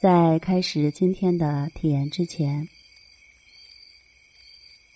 [0.00, 2.68] 在开始今天的体验之前，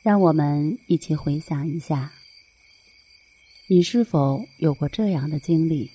[0.01, 2.13] 让我们一起回想一下：
[3.67, 5.91] 你是否有过这样的经历？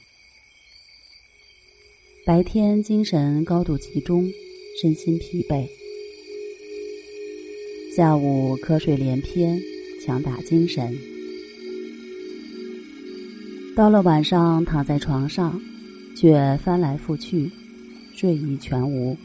[2.25, 4.29] 白天精神高度集中，
[4.81, 5.69] 身心疲惫；
[7.95, 9.57] 下午瞌睡连篇，
[10.05, 10.93] 强打精神；
[13.73, 15.61] 到了晚上，躺在床上，
[16.13, 17.49] 却翻来覆去。
[18.17, 19.15] 睡意全无。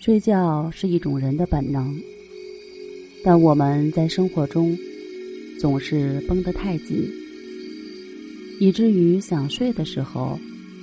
[0.00, 1.96] 睡觉是一种人的本能，
[3.22, 4.76] 但我们在生活中
[5.60, 7.08] 总是绷得太紧，
[8.58, 10.36] 以至于想睡的时候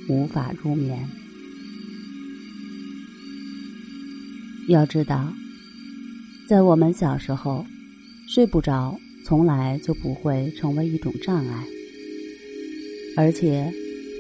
[0.08, 1.06] 无法入眠。
[4.70, 5.34] 要知道，
[6.48, 7.66] 在我们小时候，
[8.26, 11.68] 睡不着从来就不会成为一种障碍，
[13.18, 13.70] 而且。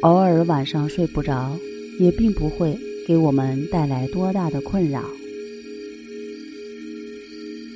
[0.01, 1.55] 偶尔晚上睡不着，
[1.99, 2.75] 也并不会
[3.07, 5.03] 给我们带来多大的困扰。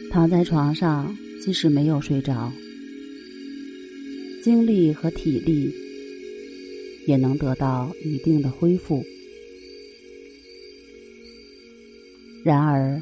[0.10, 2.52] 躺在床上，即使没有睡着，
[4.44, 5.72] 精力和体力
[7.06, 9.04] 也能得到一定的恢复。
[12.44, 13.00] 然而，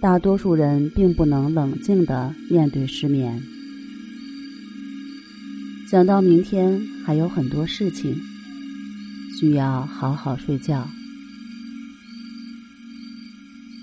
[0.00, 3.42] 大多数人并不能冷静的面对失眠。
[5.94, 8.20] 想到明天还有很多事情
[9.38, 10.88] 需要好好睡觉，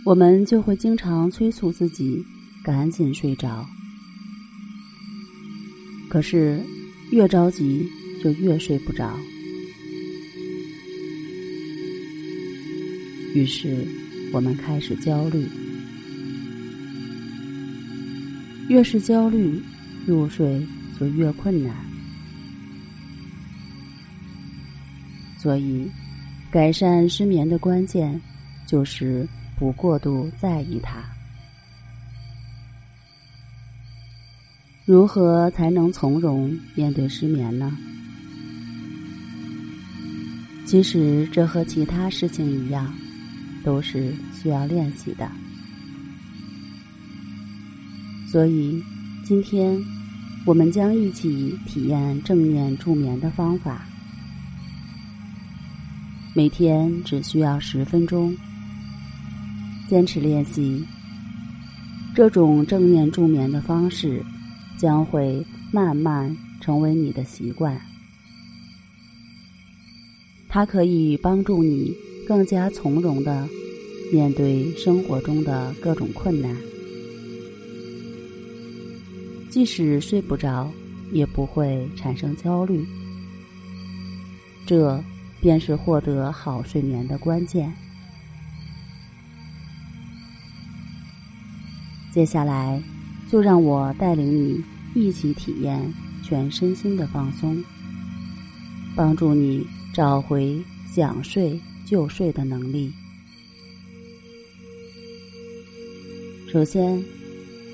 [0.03, 2.21] 我们就会经常催促自己
[2.65, 3.65] 赶紧睡着。
[6.09, 6.59] 可是
[7.13, 7.87] 越着急
[8.21, 9.17] 就越睡不着，
[13.33, 13.87] 于是
[14.33, 15.47] 我们开始焦虑，
[18.67, 19.61] 越是焦虑，
[20.05, 20.61] 入睡
[20.99, 21.89] 就越困难。
[25.41, 25.89] 所以，
[26.51, 28.21] 改善失眠的关键
[28.67, 31.03] 就是不过度在意它。
[34.85, 37.75] 如何才能从容面对失眠呢？
[40.67, 42.93] 其实这和其他事情一样，
[43.63, 45.27] 都是需要练习的。
[48.31, 48.79] 所以，
[49.25, 49.75] 今天
[50.45, 53.87] 我们将一起体验正念助眠的方法。
[56.33, 58.33] 每天只需要十分钟，
[59.89, 60.81] 坚持练习，
[62.15, 64.23] 这种正念助眠的方式
[64.77, 67.77] 将会慢慢成为你的习惯。
[70.47, 71.93] 它可以帮助你
[72.25, 73.45] 更加从容的
[74.09, 76.55] 面对生活中的各种困难，
[79.49, 80.71] 即使睡不着，
[81.11, 82.85] 也不会产生焦虑。
[84.65, 85.03] 这。
[85.41, 87.73] 便是获得好睡眠的关键。
[92.13, 92.81] 接下来，
[93.29, 94.63] 就让我带领你
[94.93, 95.81] 一起体验
[96.23, 97.63] 全身心的放松，
[98.95, 100.61] 帮助你找回
[100.93, 102.93] 想睡就睡的能力。
[106.51, 107.01] 首先，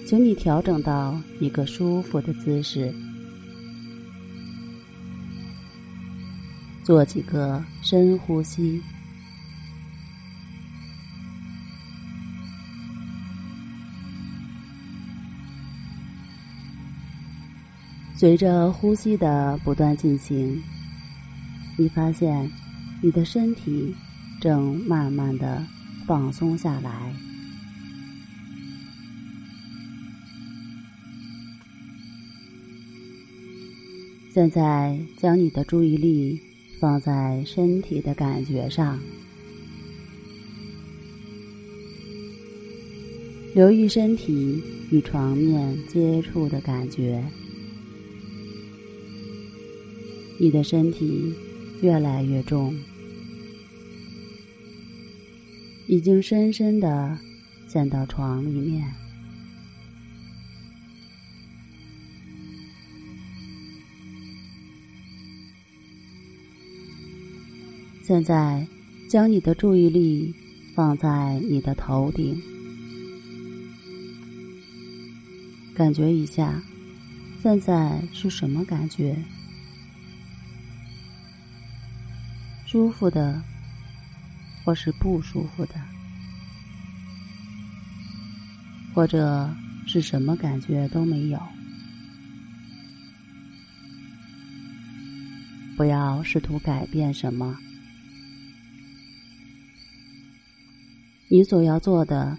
[0.05, 2.93] 请你调整到一个舒服的姿势。
[6.87, 8.81] 做几个深呼吸，
[18.15, 20.63] 随着呼吸的不断进行，
[21.77, 22.49] 你发现
[23.03, 23.93] 你的身体
[24.39, 25.61] 正慢慢的
[26.07, 27.13] 放松下来。
[34.33, 36.46] 现在，将你的注意力。
[36.79, 38.99] 放在身体的感觉上，
[43.55, 44.61] 留意身体
[44.91, 47.23] 与床面接触的感觉。
[50.39, 51.33] 你的身体
[51.81, 52.77] 越来越重，
[55.87, 57.17] 已经深深的
[57.67, 59.06] 陷到床里面。
[68.07, 68.65] 现在，
[69.09, 70.33] 将你的注意力
[70.73, 72.41] 放在你的头顶，
[75.75, 76.63] 感觉一下，
[77.43, 79.13] 现在是什么感觉？
[82.65, 83.43] 舒服的，
[84.63, 85.73] 或是不舒服的，
[88.95, 89.53] 或者
[89.85, 91.37] 是什么感觉都没有？
[95.75, 97.53] 不要试图改变什么。
[101.29, 102.37] 你所要做的，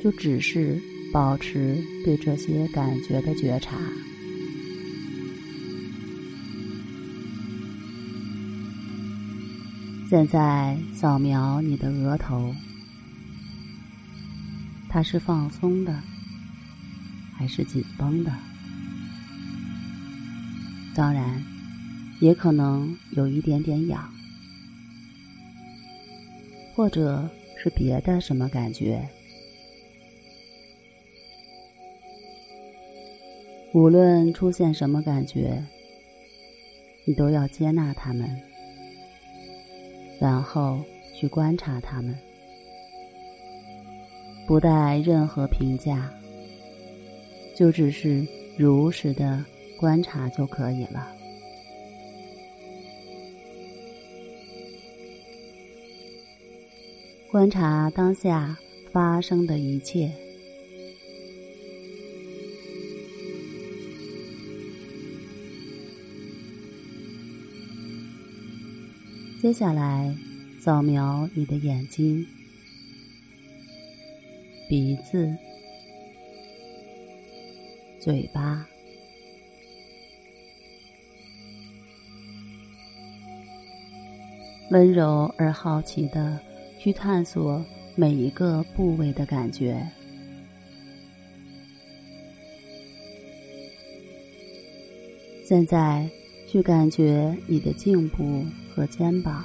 [0.00, 0.80] 就只是
[1.12, 3.76] 保持对这些感觉的觉察。
[10.08, 12.54] 现在扫描你的额头，
[14.88, 16.00] 它是放松的，
[17.34, 18.32] 还是紧绷的？
[20.94, 21.42] 当然，
[22.20, 24.08] 也可能有一点点痒，
[26.76, 27.28] 或者。
[27.62, 29.00] 是别的什么感觉？
[33.72, 35.62] 无论出现什么感觉，
[37.04, 38.28] 你都要接纳他们，
[40.18, 40.80] 然后
[41.14, 42.18] 去观察他们，
[44.44, 46.12] 不带任何评价，
[47.54, 48.26] 就只是
[48.56, 49.44] 如实的
[49.78, 51.14] 观察就可以了。
[57.32, 58.58] 观察当下
[58.92, 60.12] 发生的一切。
[69.40, 70.14] 接下来，
[70.60, 72.22] 扫描你的眼睛、
[74.68, 75.34] 鼻子、
[77.98, 78.66] 嘴巴，
[84.70, 86.38] 温柔而好奇的。
[86.82, 87.64] 去探索
[87.94, 89.88] 每一个部位的感觉。
[95.46, 96.10] 现在，
[96.48, 98.44] 去感觉你的颈部
[98.74, 99.44] 和肩膀，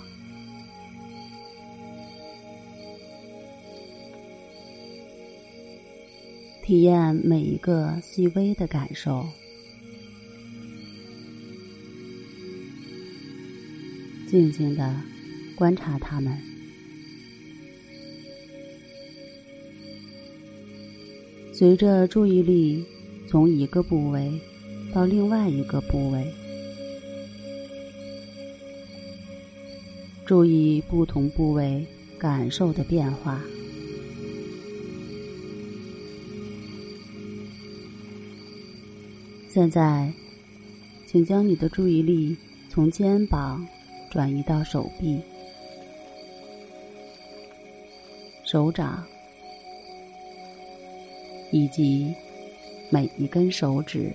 [6.64, 9.24] 体验每一个细微的感受，
[14.28, 14.96] 静静的
[15.56, 16.57] 观察它们。
[21.58, 22.86] 随着注意力
[23.28, 24.32] 从一个部位
[24.94, 26.32] 到另外一个部位，
[30.24, 31.84] 注意不同部位
[32.20, 33.42] 感受的变化。
[39.50, 40.14] 现在，
[41.08, 42.38] 请将你的注意力
[42.70, 43.68] 从肩膀
[44.12, 45.20] 转移到手臂、
[48.46, 49.04] 手掌。
[51.52, 52.14] 以及
[52.90, 54.12] 每一根手指，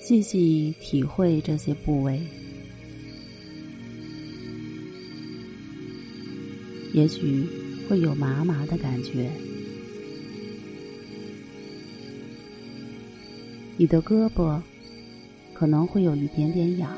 [0.00, 2.20] 细细体会这些部位。
[6.92, 7.44] 也许
[7.88, 9.30] 会有麻麻的感觉，
[13.76, 14.60] 你的胳膊
[15.52, 16.96] 可能会有一点点痒。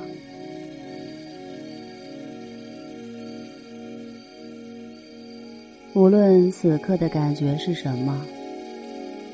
[5.97, 8.21] 无论此刻的感觉是什么，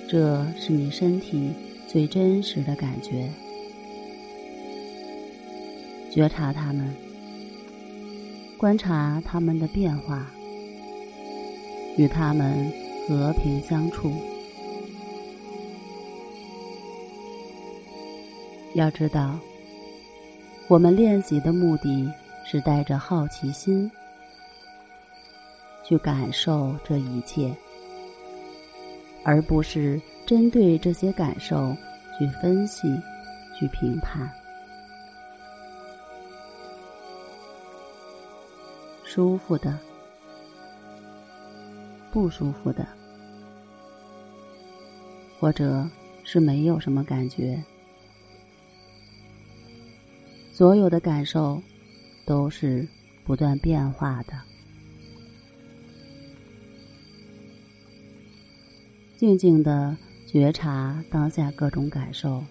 [0.09, 1.51] 这是你身体
[1.89, 3.29] 最真实的感觉。
[6.09, 6.95] 觉察它们，
[8.57, 10.31] 观察它们的变化，
[11.97, 12.73] 与它们
[13.09, 14.13] 和平相处。
[18.77, 19.37] 要知道，
[20.69, 22.09] 我们练习的目的
[22.47, 23.91] 是带着好奇心。
[25.85, 27.55] 去感受这一切，
[29.25, 31.77] 而不是针对这些感受
[32.19, 32.89] 去分析、
[33.59, 34.31] 去评判。
[39.05, 39.79] 舒服的，
[42.11, 42.87] 不舒服的，
[45.39, 45.87] 或者
[46.25, 47.63] 是没有什么感觉，
[50.51, 51.61] 所有的感受
[52.25, 52.89] 都是
[53.25, 54.33] 不断变化的。
[59.23, 62.43] 静静的觉察当下各种感受，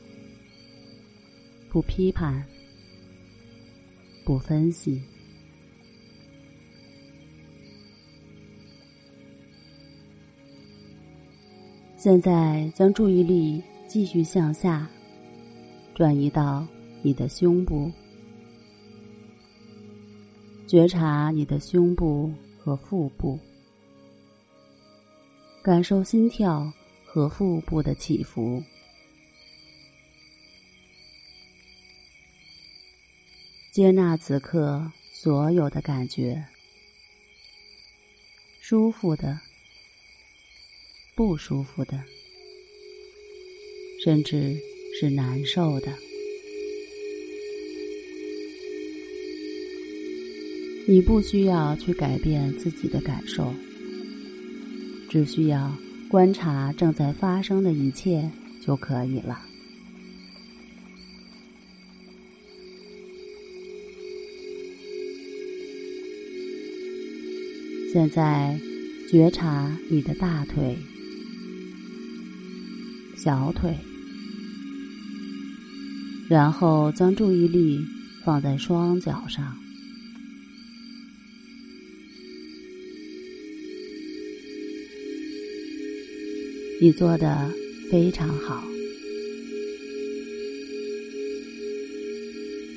[1.69, 2.45] 不批判，
[4.23, 5.01] 不分析。
[11.97, 14.89] 现在将注意力继续向下，
[15.93, 16.65] 转移到
[17.01, 17.91] 你的胸部，
[20.65, 23.37] 觉察你的胸部和腹部。
[25.63, 26.73] 感受心跳
[27.05, 28.63] 和腹部的起伏，
[33.71, 36.43] 接纳此刻所有的感觉，
[38.59, 39.39] 舒服的、
[41.13, 42.03] 不舒服的，
[44.03, 44.59] 甚至
[44.99, 45.95] 是难受的。
[50.87, 53.53] 你不需要去改变自己的感受，
[55.11, 55.75] 只需要
[56.07, 58.31] 观察正在发生的一切
[58.65, 59.41] 就可以了。
[67.91, 68.57] 现在，
[69.11, 70.77] 觉察你的大腿、
[73.17, 73.75] 小腿，
[76.29, 77.81] 然后将注意力
[78.23, 79.60] 放在双脚上。
[86.83, 87.47] 你做的
[87.91, 88.63] 非常好。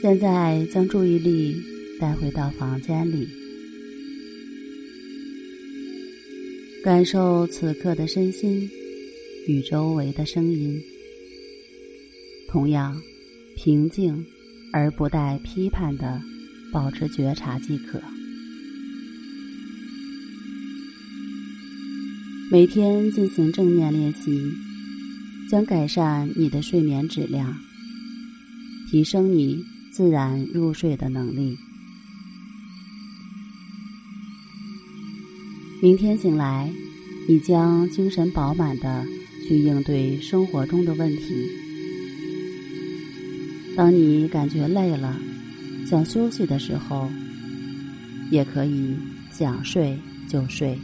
[0.03, 1.57] 现在将注意力
[1.99, 3.27] 带回到房间里。
[6.85, 8.69] 感受此刻的身心
[9.47, 10.79] 与周围的声音，
[12.47, 13.01] 同样
[13.57, 14.23] 平静
[14.71, 16.21] 而不带批判的
[16.71, 17.99] 保持觉察即可。
[22.51, 24.53] 每天进行正念练习，
[25.51, 27.57] 将改善你的睡眠质量，
[28.91, 31.57] 提升你自然入睡的能力。
[35.83, 36.71] 明天醒来，
[37.27, 39.05] 你将精神饱满的
[39.49, 41.25] 去应对生活中的问题。
[43.75, 45.19] 当你感觉累了，
[45.89, 47.11] 想休息的时候，
[48.31, 48.95] 也可以
[49.33, 49.99] 想睡
[50.29, 50.79] 就睡。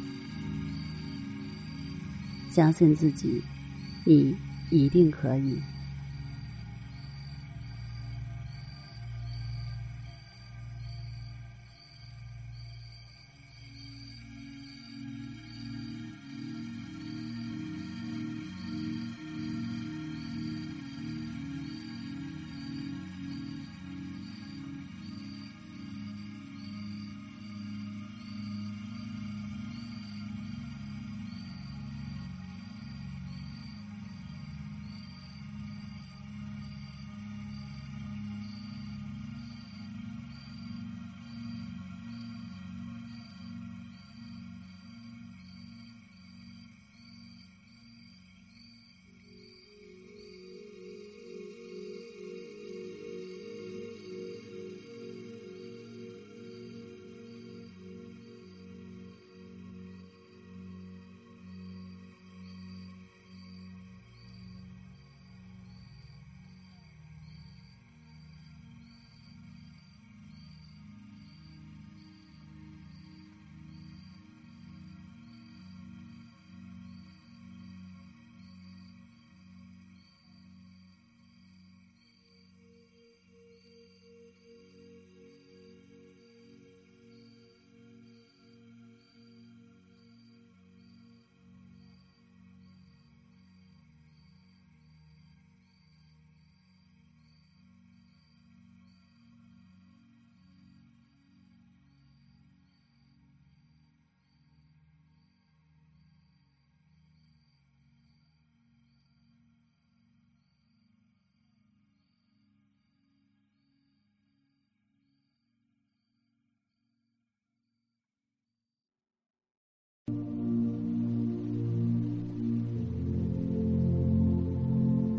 [2.51, 3.43] 相信自己，
[4.05, 4.37] 你
[4.71, 5.61] 一定可以。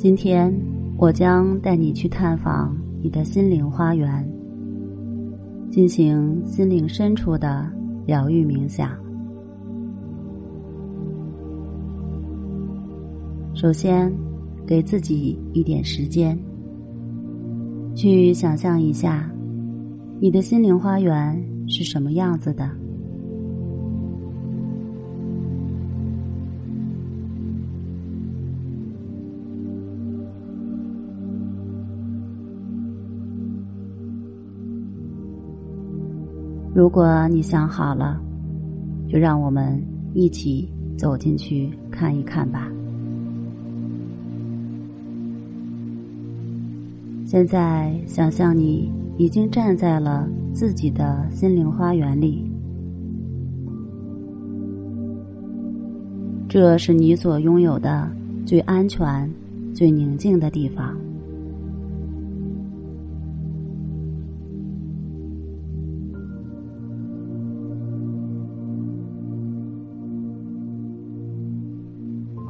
[0.01, 0.51] 今天，
[0.97, 4.27] 我将带你去探访你的心灵花园，
[5.69, 7.71] 进行心灵深处的
[8.07, 8.97] 疗愈冥想。
[13.53, 14.11] 首先，
[14.65, 16.35] 给自己一点时间，
[17.93, 19.31] 去想象一下
[20.19, 22.80] 你的心灵花园是什么样子的。
[36.81, 38.19] 如果你想好了，
[39.07, 39.79] 就让我们
[40.15, 42.67] 一起走进去看一看吧。
[47.23, 52.49] 现在，想象你已经站在了自己的心灵花园里，
[56.49, 58.09] 这是你所拥有的
[58.43, 59.31] 最安全、
[59.71, 60.97] 最宁静的地方。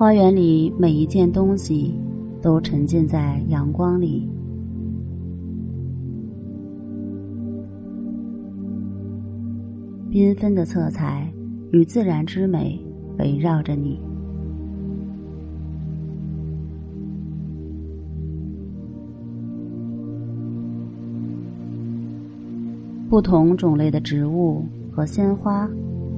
[0.02, 1.94] 花园里每一件东西
[2.42, 4.28] 都沉浸在阳光里，
[10.10, 11.32] 缤纷的色彩
[11.72, 12.84] 与自然之美
[13.20, 14.02] 围绕着你。
[23.08, 25.70] 不同种类的植物和鲜花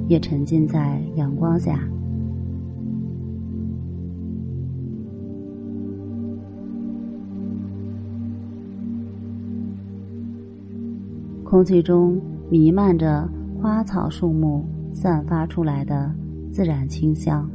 [0.08, 1.86] 也沉浸在阳光下。
[11.53, 12.19] 空气中
[12.50, 13.29] 弥漫着
[13.62, 16.12] 花草树木散发出来的
[16.50, 17.48] 自然清香。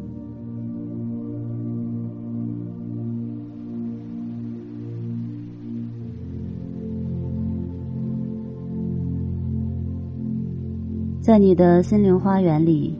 [11.20, 12.96] 在你的心灵花园里，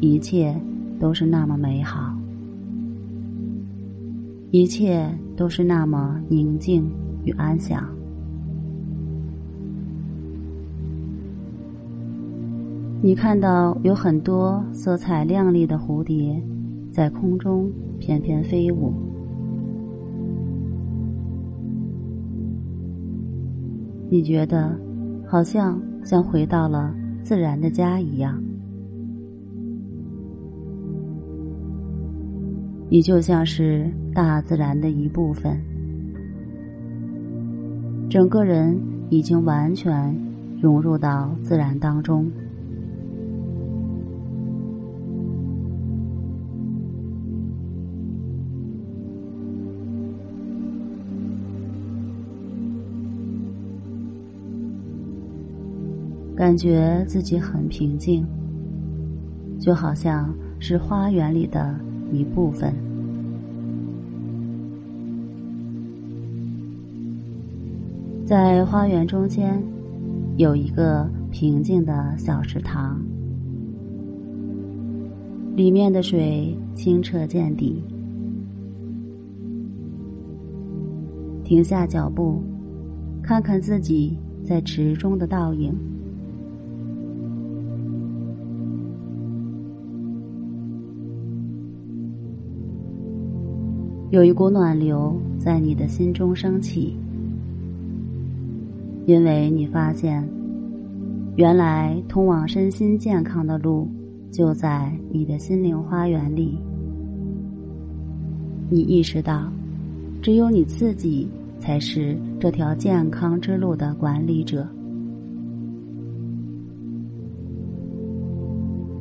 [0.00, 0.58] 一切
[0.98, 2.16] 都是那么美好，
[4.50, 6.90] 一切都是那么宁静
[7.24, 7.97] 与安详。
[13.00, 16.42] 你看到有很多色彩亮丽的蝴蝶
[16.90, 18.92] 在空中翩翩飞舞，
[24.10, 24.76] 你觉得
[25.24, 28.42] 好像像回到了自然的家一样，
[32.90, 35.56] 你就像是大自然的一部分，
[38.10, 38.76] 整个人
[39.08, 40.12] 已经完全
[40.60, 42.28] 融入到自然当中。
[56.38, 58.24] 感觉自己很平静，
[59.58, 61.74] 就好像是花园里的
[62.12, 62.72] 一部分。
[68.24, 69.60] 在花园中间，
[70.36, 73.02] 有一个平静的小池塘，
[75.56, 77.82] 里面的水清澈见底。
[81.42, 82.40] 停下脚步，
[83.24, 85.74] 看看自己在池中的倒影。
[94.10, 96.96] 有一股暖流在你的心中升起，
[99.04, 100.26] 因为你发现，
[101.36, 103.86] 原来通往身心健康的路
[104.30, 106.58] 就在你的心灵花园里。
[108.70, 109.52] 你意识到，
[110.22, 114.66] 只有你自己才是这条健康之路的管理者，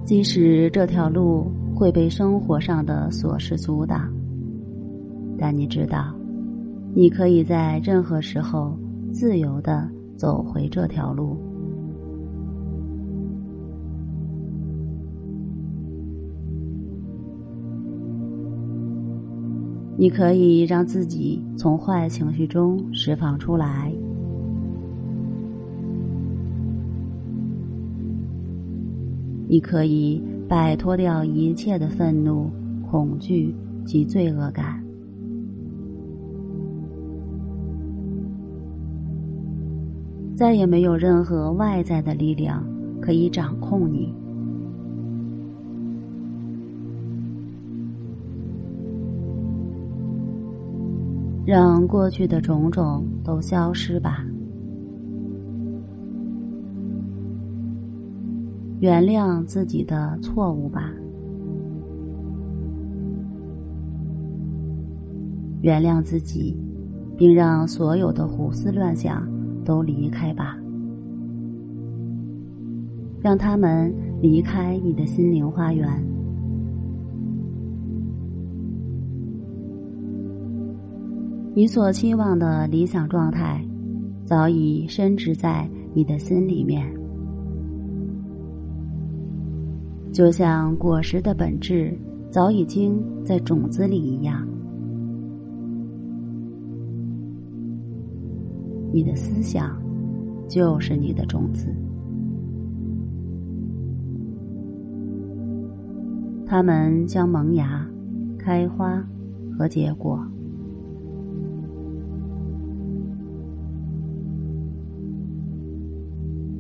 [0.04, 4.17] 即使这条路会被生活上的琐事阻挡。
[5.38, 6.14] 但你知道，
[6.94, 8.78] 你可以在任何时候
[9.12, 11.38] 自由的走回这条路。
[20.00, 23.92] 你可以让自己从坏情绪中释放出来。
[29.48, 32.52] 你可以摆脱掉一切的愤怒、
[32.88, 34.87] 恐惧及罪恶感。
[40.38, 42.64] 再也没有任何外在的力量
[43.02, 44.14] 可以掌控你，
[51.44, 54.24] 让过去的种种都消失吧，
[58.80, 60.94] 原谅自己的错误吧，
[65.62, 66.56] 原谅自己，
[67.18, 69.36] 并让所有的胡思乱想。
[69.68, 70.58] 都离开吧，
[73.20, 75.86] 让他们离开你的心灵花园。
[81.54, 83.62] 你所期望的理想状态，
[84.24, 86.90] 早已深植在你的心里面，
[90.14, 91.94] 就像果实的本质
[92.30, 94.47] 早已经在种子里一样。
[98.98, 99.80] 你的思想
[100.50, 101.68] 就是你的种子，
[106.48, 107.88] 它们将萌芽、
[108.40, 109.08] 开花
[109.56, 110.20] 和结果。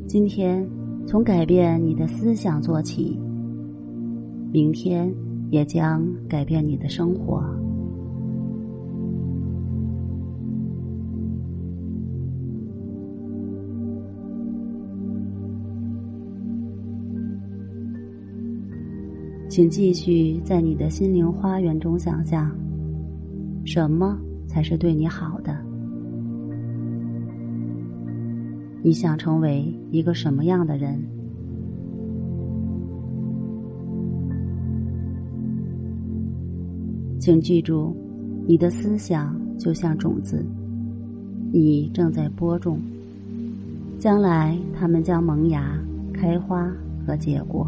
[0.06, 0.63] 今天
[1.08, 3.19] 从改变你的思想做起，
[4.52, 5.12] 明天
[5.50, 7.43] 也将改变你的生活。
[19.57, 22.55] 请继续在你的心灵花园中想象，
[23.65, 24.15] 什么
[24.45, 25.57] 才是对你好的？
[28.83, 31.01] 你想成为一个什么样的人？
[37.17, 37.95] 请记住，
[38.45, 40.45] 你的思想就像种子，
[41.51, 42.79] 你正在播种，
[43.97, 46.71] 将来它们将萌芽、开花
[47.07, 47.67] 和结果。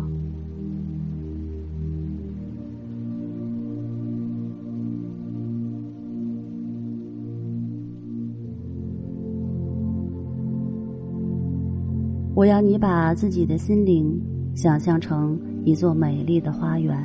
[12.39, 14.17] 我要你把自己的心灵
[14.55, 16.97] 想象成一座美丽的花园，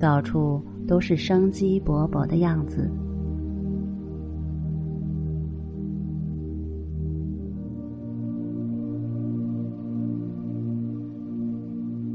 [0.00, 2.90] 到处都是生机勃勃的样子。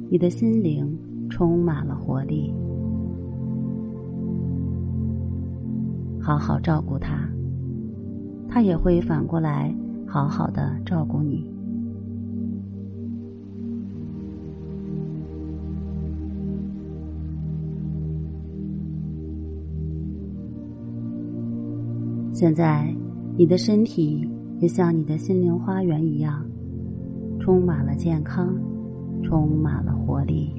[0.10, 0.98] 你的心灵
[1.30, 2.52] 充满了活力，
[6.20, 7.30] 好好照顾它，
[8.48, 9.72] 它也会反过来。
[10.10, 11.46] 好好的照顾你。
[22.34, 22.92] 现在，
[23.38, 24.28] 你的身体
[24.60, 26.44] 也像你的心灵花园一样，
[27.40, 28.58] 充满了健康，
[29.22, 30.59] 充满了活力。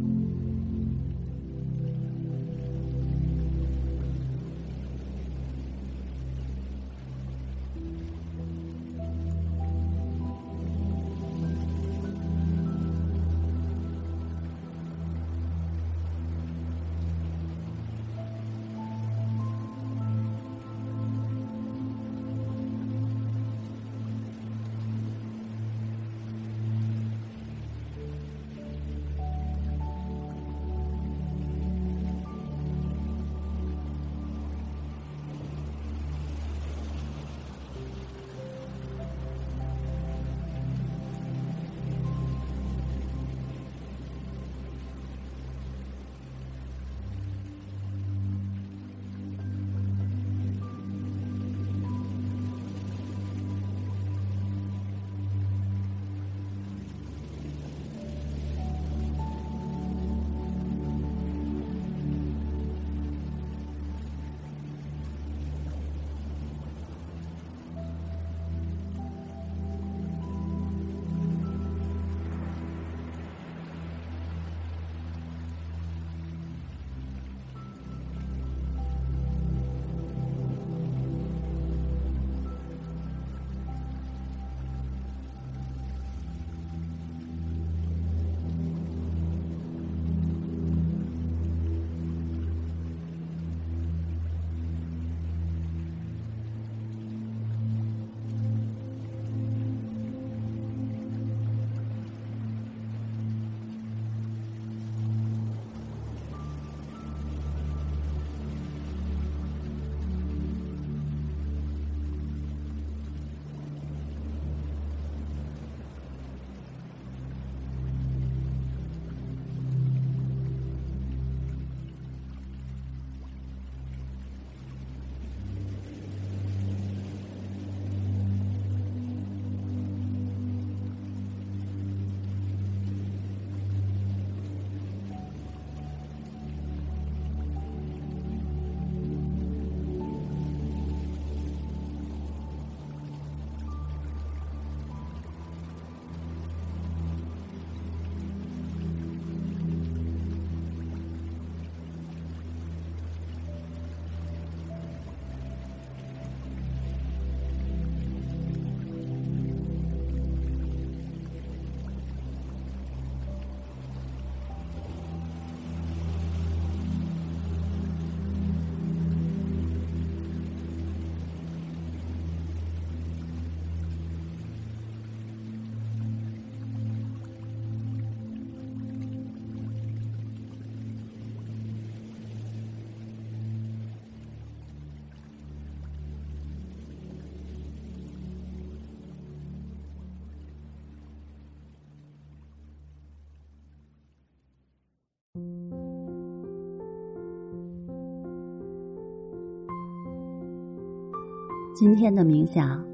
[201.81, 202.85] 今天的冥想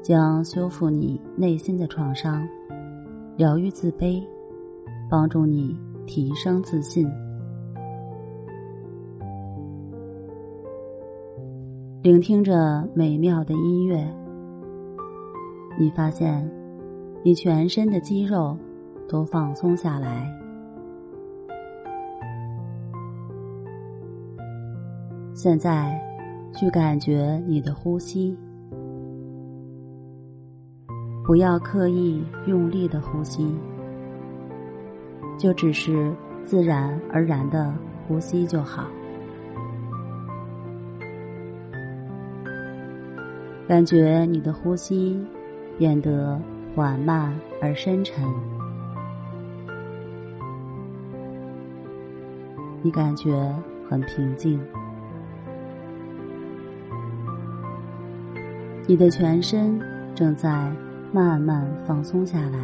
[0.00, 2.48] 将修复你内心的创伤，
[3.36, 4.22] 疗愈自卑，
[5.10, 7.10] 帮助你提升自信。
[12.02, 14.08] 聆听着美妙的音乐，
[15.76, 16.48] 你发现
[17.24, 18.56] 你全身的肌肉
[19.08, 20.32] 都放松下来。
[25.34, 26.00] 现在，
[26.52, 28.36] 去感觉你的呼吸，
[31.24, 33.54] 不要刻意用力的呼吸，
[35.38, 36.12] 就只是
[36.44, 37.72] 自然而然的
[38.06, 38.84] 呼吸就好。
[43.66, 45.24] 感觉你的呼吸
[45.78, 46.38] 变得
[46.74, 47.32] 缓慢
[47.62, 48.22] 而深沉，
[52.82, 53.54] 你感觉
[53.88, 54.60] 很平静，
[58.90, 59.80] 你的全身
[60.16, 60.68] 正在
[61.12, 62.58] 慢慢放松下来，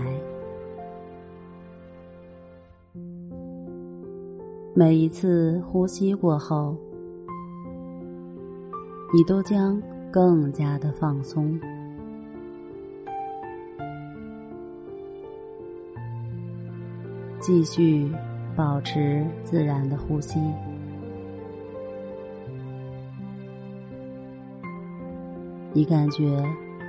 [4.74, 6.76] 每一次呼吸过后，
[9.14, 9.80] 你都将。
[10.10, 11.60] 更加的放松，
[17.38, 18.10] 继续
[18.56, 20.40] 保持自然的呼吸。
[25.76, 26.42] 你感觉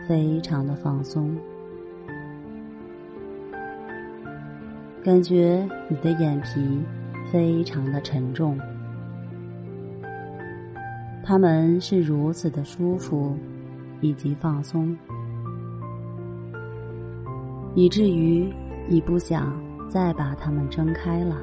[0.07, 1.35] 非常的放松，
[5.03, 6.81] 感觉你的眼皮
[7.29, 8.57] 非常的沉重。
[11.21, 13.35] 他们是如此的舒服，
[13.99, 14.95] 以及放松，
[17.75, 18.49] 以至于
[18.87, 19.53] 你不想
[19.89, 21.35] 再把它们睁开了。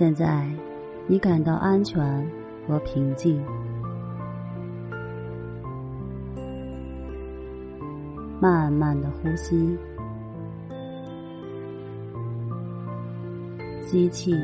[0.00, 0.48] 现在，
[1.06, 2.26] 你感到安全
[2.66, 3.38] 和平静，
[8.40, 9.76] 慢慢的呼吸。
[13.82, 14.34] 吸气，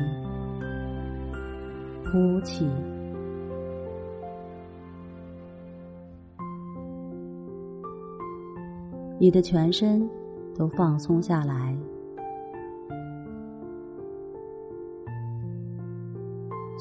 [2.03, 2.69] 呼气，
[9.19, 10.07] 你的全身
[10.55, 11.75] 都放松下来，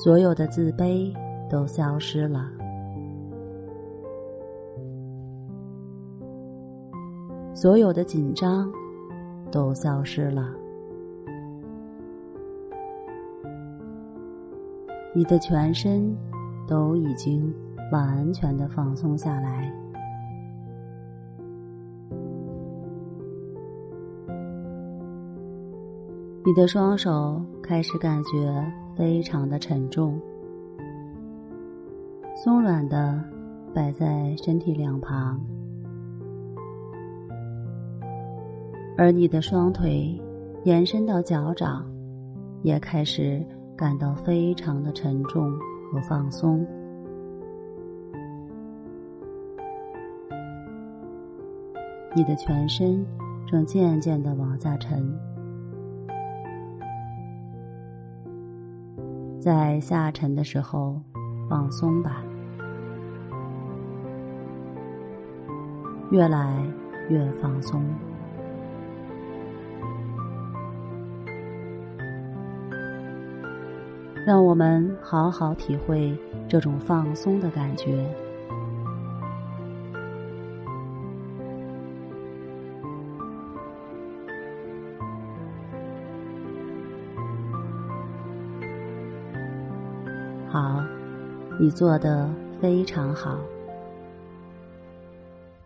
[0.06, 1.12] 所有的自卑
[1.50, 2.48] 都消失了，
[7.52, 8.72] 所有的紧张
[9.50, 10.54] 都消失了。
[15.12, 16.16] 你的全身
[16.68, 17.52] 都已经
[17.90, 19.68] 完全的放松下来，
[26.44, 28.64] 你的双手开始感觉
[28.96, 30.20] 非常的沉重，
[32.34, 33.22] 松软的
[33.74, 35.40] 摆在身体两旁，
[38.96, 40.20] 而你的双腿
[40.64, 41.84] 延伸到脚掌，
[42.62, 43.44] 也开始。
[43.76, 45.52] 感到非常的沉重
[45.92, 46.66] 和放松，
[52.14, 53.04] 你的全身
[53.46, 55.06] 正渐渐的往下沉，
[59.46, 61.00] 在下沉的时候
[61.48, 62.20] 放松吧，
[66.10, 66.60] 越来
[67.08, 67.80] 越放松。
[74.26, 78.04] 让我们好好体会这种放松的感觉。
[91.66, 93.40] 你做的非常好。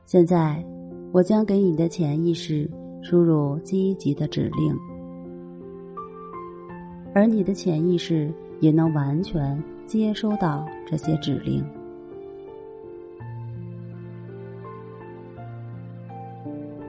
[0.06, 0.64] 现在，
[1.12, 2.66] 我将给你的潜意识
[3.02, 4.74] 输入积极的指令，
[7.14, 8.32] 而你的潜意识。
[8.60, 11.64] 也能完全接收到这些指令。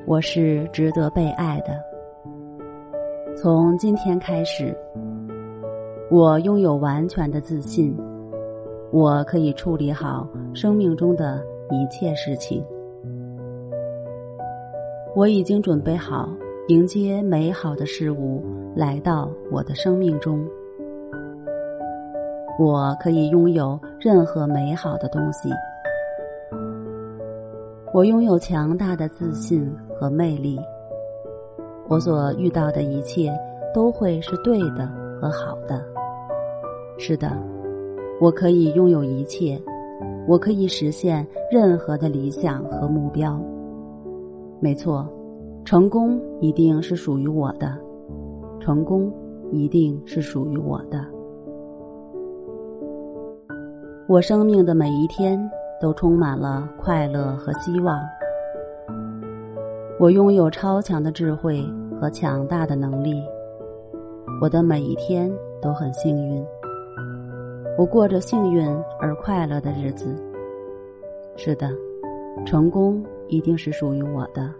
[0.06, 1.82] 我是值得被爱的。
[3.38, 4.76] 从今天开始，
[6.10, 7.98] 我拥有完全的自信，
[8.92, 12.64] 我可以处理好生命中的一切事情。
[15.16, 16.30] 我已经准备好
[16.68, 18.44] 迎接美好的事物
[18.76, 20.46] 来到我的生命中。
[22.60, 25.50] 我可以拥有任何美好的东西。
[27.94, 30.60] 我拥有强大的自信和魅力。
[31.88, 33.38] 我所遇到的一切
[33.74, 35.84] 都会是对的和好的。
[36.98, 37.32] 是的，
[38.22, 39.60] 我可以拥有一切，
[40.28, 43.42] 我可以实现任何的理想和目标。
[44.60, 45.08] 没错，
[45.66, 47.76] 成功一定是属于我的，
[48.60, 49.12] 成功
[49.52, 51.04] 一定是属于我的。
[54.08, 55.42] 我生命的每一天
[55.82, 58.00] 都充满了快乐和希望。
[60.00, 61.66] 我拥有超强的智慧
[62.00, 63.16] 和强大的能力。
[64.40, 66.46] 我的每一天都很幸运。
[67.78, 68.68] 我过着幸运
[69.00, 70.16] 而快乐的日子。
[71.36, 71.72] 是的，
[72.46, 74.54] 成功一定是属于我的，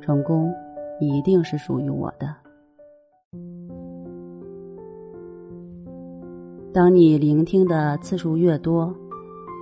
[0.00, 0.52] 成功
[1.00, 2.34] 一定是属于我的。
[6.72, 8.92] 当你聆听的次数越多，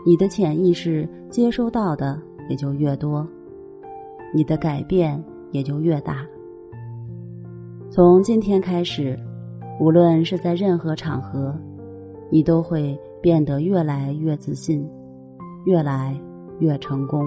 [0.07, 3.27] 你的潜意识接收到的也就越多，
[4.33, 6.25] 你的改变也就越大。
[7.91, 9.19] 从今天开始，
[9.81, 11.55] 无论是在任何场合。
[12.31, 14.88] 你都会变得越来越自信，
[15.64, 16.19] 越来
[16.59, 17.27] 越成功。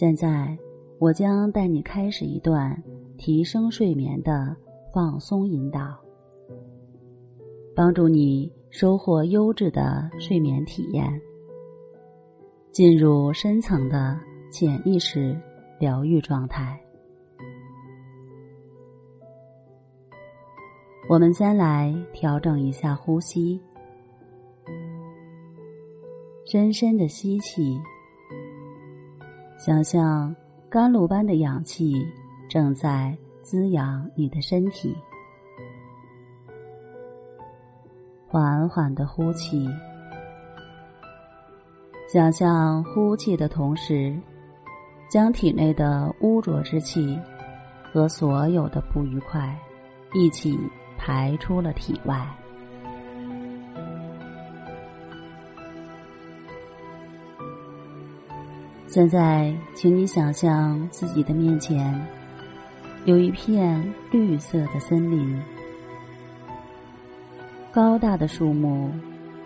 [0.00, 0.56] 现在，
[0.98, 2.82] 我将带你开始一段
[3.18, 4.56] 提升睡眠的
[4.94, 5.94] 放松引导，
[7.76, 11.20] 帮助你收获优质的睡眠体验，
[12.72, 14.18] 进入深层的
[14.50, 15.38] 潜意识
[15.78, 16.80] 疗愈状态。
[21.10, 23.60] 我们先来调整一下呼吸，
[26.46, 27.78] 深深的吸气。
[29.62, 30.34] 想象
[30.70, 31.92] 甘露般的氧气
[32.48, 34.96] 正在滋养你的身体，
[38.26, 39.68] 缓缓的呼气。
[42.08, 44.18] 想象呼气的同时，
[45.10, 47.20] 将体内的污浊之气
[47.92, 49.54] 和所有的不愉快
[50.14, 50.58] 一起
[50.96, 52.26] 排出了体外。
[58.90, 61.94] 现在，请你想象自己的面前
[63.04, 63.80] 有一片
[64.10, 65.40] 绿色的森林，
[67.70, 68.90] 高大的树木，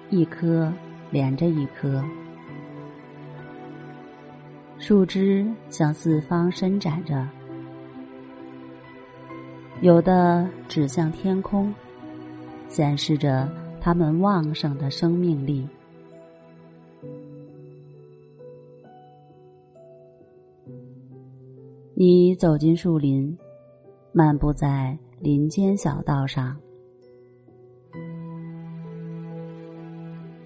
[0.08, 0.72] 一棵
[1.10, 2.02] 连着一棵，
[4.78, 7.28] 树枝向四方伸展着，
[9.82, 11.70] 有的指向天空，
[12.70, 13.46] 显示着
[13.78, 15.68] 它们旺盛的生命力。
[21.96, 23.38] 你走进树林，
[24.10, 26.56] 漫步在林间小道上，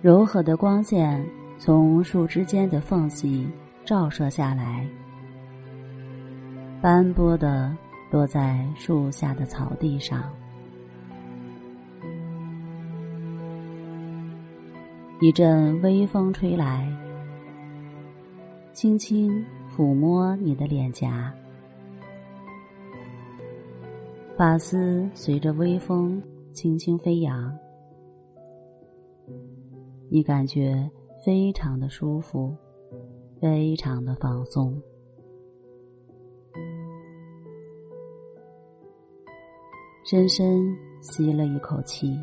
[0.02, 1.26] 柔和的光线
[1.58, 3.48] 从树枝间的缝隙
[3.82, 4.86] 照射下来，
[6.82, 7.74] 斑驳的
[8.10, 10.22] 落在树下的草地上。
[15.22, 16.86] 一阵微风吹来，
[18.74, 19.42] 轻轻。
[19.78, 21.32] 抚摸你的脸颊，
[24.36, 26.20] 发丝随着微风
[26.52, 27.56] 轻轻飞扬，
[30.10, 30.90] 你感觉
[31.24, 32.52] 非常的舒服，
[33.40, 34.82] 非常的放松。
[40.02, 42.18] 深深吸了一口气，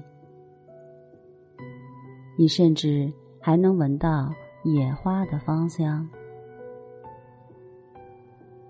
[2.37, 4.29] 你甚至还能闻到
[4.65, 6.05] 野花的芳香。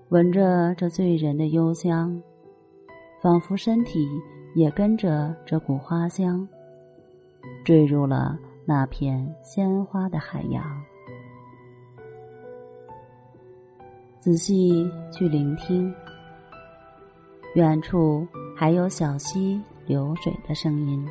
[0.10, 2.22] 闻着这醉人的幽香，
[3.22, 4.08] 仿佛身体
[4.54, 6.48] 也跟着这股花香，
[7.64, 10.64] 坠入了那片鲜花的海洋。
[14.20, 15.92] 仔细去聆听，
[17.56, 21.04] 远处还有小溪流水的声音，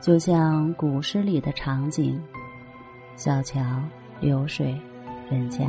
[0.00, 2.20] 就像古诗里的场景：
[3.16, 3.60] 小桥
[4.20, 4.80] 流水
[5.28, 5.68] 人家。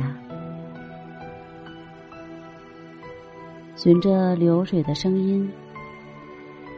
[3.82, 5.50] 循着流水的声音，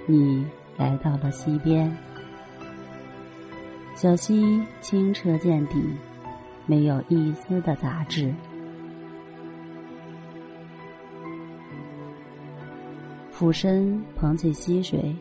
[0.06, 0.46] 你
[0.76, 1.92] 来到了溪边。
[3.96, 5.82] 小溪清澈见底，
[6.64, 8.32] 没有一丝的杂质。
[13.32, 15.12] 俯身捧起溪水，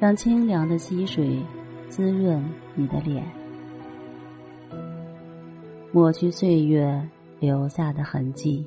[0.00, 1.38] 让清凉的溪水
[1.86, 2.42] 滋润
[2.74, 3.22] 你的脸，
[5.92, 7.06] 抹去岁月
[7.40, 8.64] 留下的痕迹。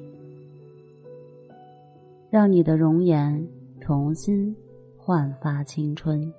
[2.36, 3.47] 让你的容颜
[3.79, 4.53] 重新
[4.97, 6.29] 焕发青春。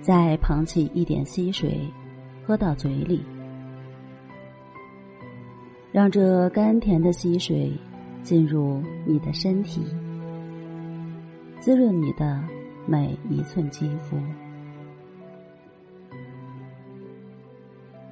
[0.00, 1.76] 再捧起一点溪水，
[2.46, 3.20] 喝到嘴里，
[5.90, 7.72] 让这甘甜的溪水
[8.22, 9.82] 进入你的身体，
[11.58, 12.40] 滋润你的
[12.86, 14.16] 每一寸肌肤。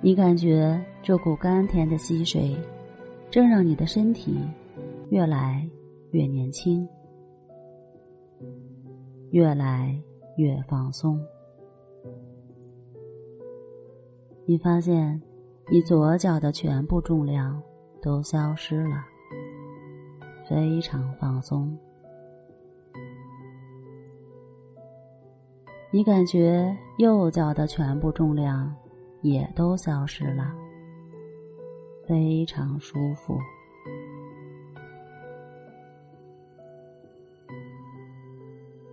[0.04, 2.54] 你感觉这股甘甜的溪水，
[3.30, 4.38] 正让你的身体
[5.08, 5.66] 越来
[6.10, 6.86] 越年轻，
[9.30, 9.98] 越来
[10.36, 11.18] 越放松。
[14.44, 15.18] 你发现，
[15.70, 17.62] 你左脚的全部重量
[18.02, 19.02] 都消失了，
[20.46, 21.74] 非常放松。
[25.90, 28.70] 你感觉右脚的全部重量。
[29.24, 30.54] 也都消失了，
[32.06, 33.38] 非常舒服。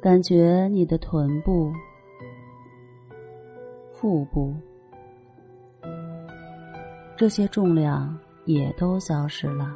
[0.01, 1.73] 感觉你的臀部、
[3.91, 4.55] 腹部
[7.17, 9.75] 这些重量也都消失了，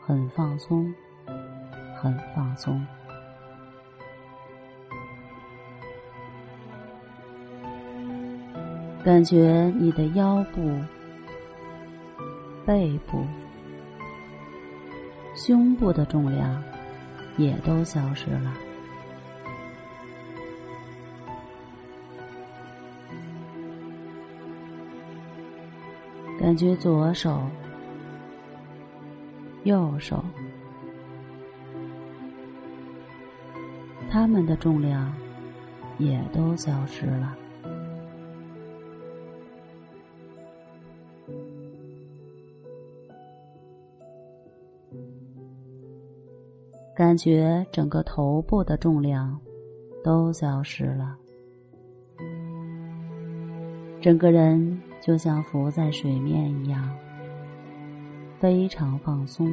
[0.00, 0.90] 很放松，
[1.94, 2.82] 很放松。
[9.08, 10.70] 感觉你的腰部、
[12.66, 13.24] 背部、
[15.34, 16.62] 胸部的重量
[17.38, 18.52] 也都消失了。
[26.38, 27.40] 感觉左手、
[29.64, 30.22] 右手，
[34.10, 35.10] 他们的重量
[35.96, 37.34] 也都消失了。
[46.98, 49.38] 感觉整个头部的重量
[50.02, 51.16] 都消失了，
[54.00, 56.92] 整个人就像浮在水面一样，
[58.40, 59.48] 非常放松，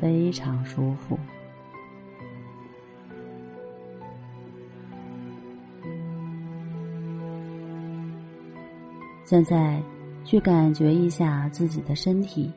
[0.00, 1.18] 非常舒服。
[9.26, 9.78] 现在
[10.24, 12.50] 去感觉一下自己的身体，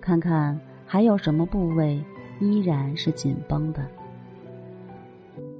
[0.00, 0.56] 看看。
[0.92, 2.04] 还有什么部位
[2.40, 3.88] 依然是紧绷的？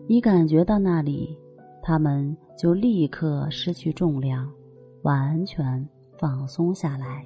[0.09, 1.39] 你感觉到那里，
[1.81, 4.53] 它们就立刻失去重量，
[5.03, 7.25] 完全放松下来。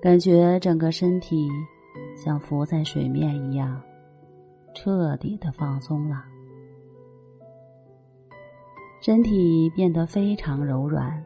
[0.00, 1.48] 感觉整个身体
[2.14, 3.82] 像浮在水面一样，
[4.72, 6.24] 彻底的放松了，
[9.00, 11.20] 身体变得非常柔软。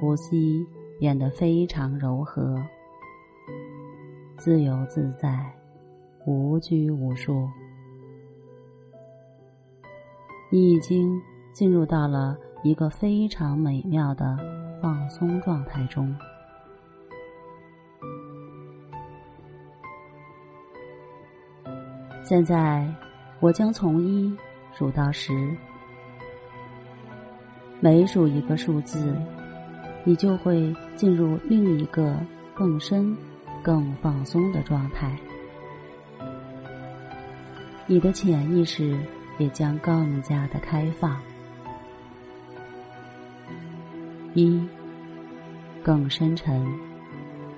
[0.00, 0.66] 呼吸
[0.98, 2.56] 变得非常柔和，
[4.36, 5.52] 自由自在，
[6.26, 7.48] 无拘无束。
[10.50, 11.20] 你已经
[11.52, 14.38] 进入到了一个非常美妙的
[14.80, 16.14] 放松状态中。
[22.22, 22.88] 现在，
[23.40, 24.34] 我将从一
[24.72, 25.32] 数到十，
[27.80, 29.14] 每数一个数字。
[30.04, 32.16] 你就会进入另一个
[32.54, 33.16] 更深、
[33.62, 35.16] 更放松的状态，
[37.86, 38.98] 你的潜意识
[39.38, 41.20] 也将更加的开放。
[44.34, 44.60] 一，
[45.82, 46.66] 更深沉、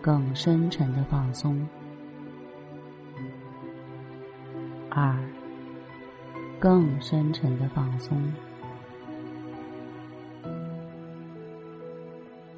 [0.03, 1.57] 更深沉的放松；
[4.91, 5.17] 二，
[6.59, 8.21] 更深沉的放松。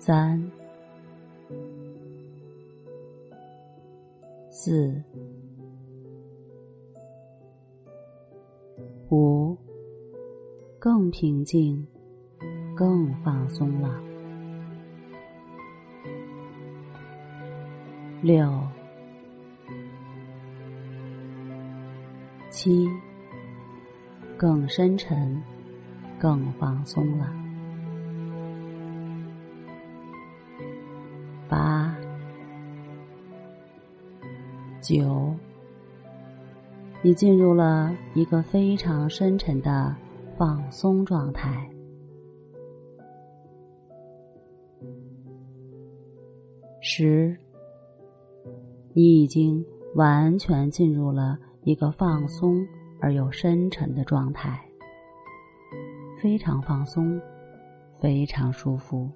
[0.06, 0.40] 三、
[4.48, 5.02] 四、
[9.10, 9.56] 五，
[10.78, 11.84] 更平静，
[12.76, 14.00] 更放松了。
[18.22, 18.48] 六、
[22.48, 22.88] 七，
[24.36, 25.42] 更深沉，
[26.16, 27.45] 更放松了。
[34.86, 35.34] 九，
[37.02, 39.92] 你进入了一个非常深沉的
[40.38, 41.68] 放松状态。
[46.80, 47.36] 十，
[48.92, 49.66] 你已经
[49.96, 52.64] 完全进入了一个放松
[53.00, 54.64] 而又深沉的状态，
[56.22, 57.20] 非常放松，
[57.98, 59.10] 非常舒服，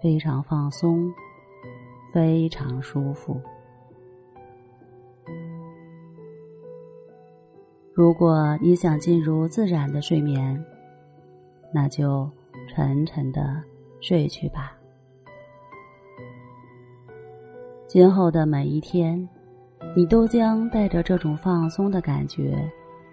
[0.00, 1.12] 非常放松。
[2.12, 3.40] 非常舒服。
[7.92, 10.64] 如果你想进入自然的睡眠，
[11.72, 12.30] 那就
[12.68, 13.62] 沉沉的
[14.00, 14.76] 睡去吧。
[17.86, 19.28] 今后的每一天，
[19.96, 22.56] 你都将带着这种放松的感觉，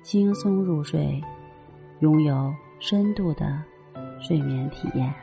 [0.03, 1.21] 轻松入睡，
[1.99, 3.61] 拥有深度的
[4.19, 5.13] 睡眠体验。